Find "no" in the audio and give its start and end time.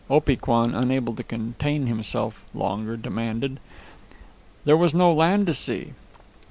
4.95-5.13